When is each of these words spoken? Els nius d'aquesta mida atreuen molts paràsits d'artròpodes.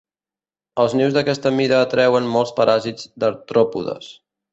Els 0.83 0.95
nius 0.99 1.17
d'aquesta 1.17 1.51
mida 1.57 1.81
atreuen 1.89 2.31
molts 2.37 2.55
paràsits 2.61 3.07
d'artròpodes. 3.25 4.09